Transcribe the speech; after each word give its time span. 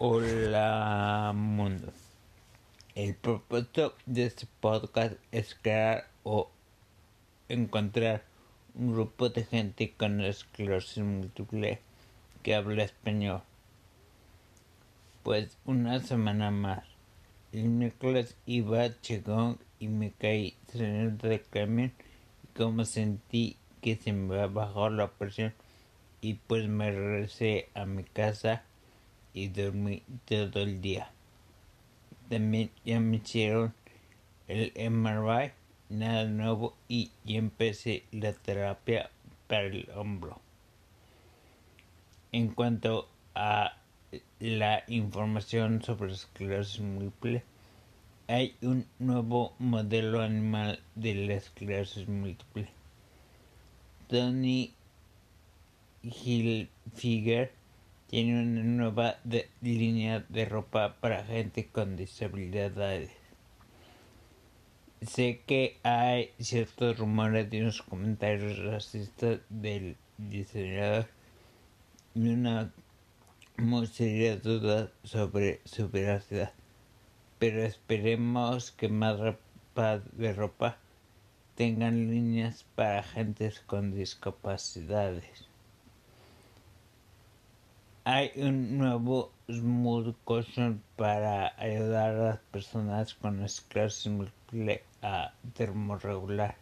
Hola 0.00 1.32
mundo. 1.34 1.92
El 2.94 3.16
propósito 3.16 3.96
de 4.06 4.26
este 4.26 4.46
podcast 4.60 5.14
es 5.32 5.56
crear 5.60 6.06
o 6.22 6.48
encontrar 7.48 8.22
un 8.76 8.92
grupo 8.92 9.28
de 9.28 9.42
gente 9.44 9.92
con 9.96 10.20
esclerosis 10.20 11.02
múltiple 11.02 11.80
que 12.44 12.54
habla 12.54 12.84
español. 12.84 13.42
Pues 15.24 15.58
una 15.64 15.98
semana 15.98 16.52
más. 16.52 16.84
El 17.50 17.64
miércoles 17.64 18.36
iba 18.46 19.00
Chegón 19.00 19.58
y 19.80 19.88
me 19.88 20.12
caí 20.12 20.56
saliendo 20.70 21.26
del 21.26 21.42
camión 21.42 21.92
y 22.44 22.56
como 22.56 22.84
sentí 22.84 23.56
que 23.82 23.96
se 23.96 24.12
me 24.12 24.46
bajó 24.46 24.90
la 24.90 25.08
presión 25.08 25.54
y 26.20 26.34
pues 26.34 26.68
me 26.68 26.92
regresé 26.92 27.68
a 27.74 27.84
mi 27.84 28.04
casa 28.04 28.62
y 29.34 29.48
dormí 29.48 30.02
todo 30.24 30.62
el 30.62 30.80
día. 30.80 31.10
También 32.28 32.70
ya 32.84 33.00
me 33.00 33.16
hicieron 33.16 33.74
el 34.48 34.72
MRI, 34.90 35.52
nada 35.88 36.24
nuevo 36.24 36.76
y 36.88 37.10
ya 37.24 37.38
empecé 37.38 38.04
la 38.12 38.32
terapia 38.32 39.10
para 39.46 39.66
el 39.66 39.88
hombro. 39.94 40.40
En 42.32 42.48
cuanto 42.48 43.08
a 43.34 43.76
la 44.40 44.84
información 44.88 45.82
sobre 45.82 46.12
esclerosis 46.12 46.80
múltiple, 46.80 47.42
hay 48.26 48.54
un 48.60 48.86
nuevo 48.98 49.54
modelo 49.58 50.20
animal 50.20 50.80
de 50.94 51.14
la 51.14 51.34
esclerosis 51.34 52.08
múltiple. 52.08 52.68
Tony 54.08 54.74
Hilfiger 56.02 57.57
tiene 58.08 58.42
una 58.42 58.62
nueva 58.62 59.18
línea 59.60 60.24
de 60.30 60.46
ropa 60.46 60.96
para 60.98 61.24
gente 61.24 61.68
con 61.68 61.94
disabilidades. 61.94 63.10
Sé 65.02 65.42
que 65.46 65.76
hay 65.82 66.30
ciertos 66.40 66.98
rumores 66.98 67.50
de 67.50 67.60
unos 67.60 67.82
comentarios 67.82 68.58
racistas 68.58 69.40
del 69.50 69.96
diseñador 70.16 71.06
y 72.14 72.28
una 72.28 72.72
muy 73.58 73.86
seria 73.86 74.36
duda 74.36 74.90
sobre 75.04 75.60
su 75.64 75.90
veracidad. 75.90 76.52
Pero 77.38 77.62
esperemos 77.62 78.72
que 78.72 78.88
más 78.88 79.20
ropa 79.20 79.98
de 80.12 80.32
ropa 80.32 80.78
tengan 81.56 82.10
líneas 82.10 82.64
para 82.74 83.02
gentes 83.02 83.60
con 83.60 83.94
discapacidades. 83.94 85.48
Hay 88.10 88.32
un 88.36 88.78
nuevo 88.78 89.32
Smooth 89.50 90.16
Cushion 90.24 90.82
para 90.96 91.52
ayudar 91.58 92.14
a 92.14 92.24
las 92.28 92.38
personas 92.38 93.12
con 93.12 93.44
esclerosis 93.44 94.10
múltiple 94.10 94.82
a 95.02 95.34
termorregular. 95.52 96.56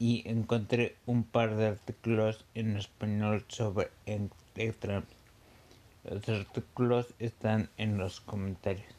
Y 0.00 0.28
encontré 0.28 0.96
un 1.06 1.22
par 1.22 1.54
de 1.54 1.68
artículos 1.68 2.44
en 2.56 2.76
español 2.76 3.44
sobre 3.46 3.92
Electron. 4.06 5.04
Los 6.02 6.28
artículos 6.30 7.14
están 7.20 7.70
en 7.76 7.96
los 7.96 8.20
comentarios. 8.20 8.92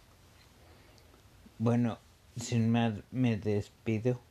Bueno, 1.60 1.98
sin 2.38 2.72
más 2.72 2.94
me 3.12 3.36
despido 3.36 4.22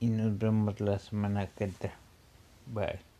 y 0.00 0.08
nos 0.08 0.38
vemos 0.38 0.80
la 0.80 0.98
semana 0.98 1.48
que 1.48 1.64
entra. 1.64 1.92
Bye. 2.64 3.13